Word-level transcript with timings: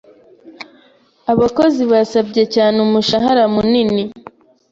Abakozi 1.31 1.81
basabye 1.91 2.43
cyane 2.55 2.77
umushahara 2.85 3.43
munini. 3.53 4.03